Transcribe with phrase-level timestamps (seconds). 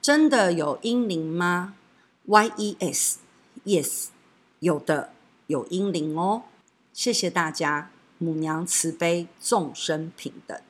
[0.00, 1.74] 真的有阴灵吗
[2.26, 3.16] ？Yes
[3.64, 4.06] yes
[4.60, 5.12] 有的
[5.46, 6.44] 有阴灵哦。
[6.92, 10.60] 谢谢大家母娘慈悲众生平等。